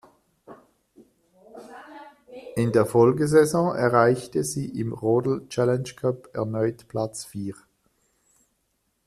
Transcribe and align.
In 2.55 2.71
der 2.71 2.87
Folgesaison 2.87 3.75
erreichte 3.75 4.43
sie 4.43 4.65
im 4.67 4.93
Rodel 4.93 5.47
Challenge-Cup 5.49 6.33
erneut 6.35 6.87
Platz 6.87 7.23
vier. 7.23 7.53